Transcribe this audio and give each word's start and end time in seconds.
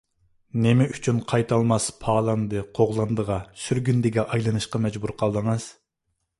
نېمە 0.61 0.85
ئۈچۈن 0.93 1.19
قايتالماس 1.31 1.89
پالاندى- 2.05 2.63
قوغلاندىغا، 2.79 3.39
سۈرگۈندىگە 3.67 4.27
ئايلىنىشقا 4.31 4.85
مەجبۇر 4.89 5.19
قالدىڭىز؟ 5.23 5.73